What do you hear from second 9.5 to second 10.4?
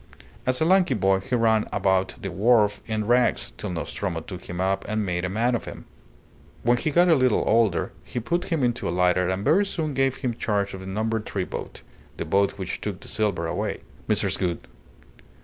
soon gave him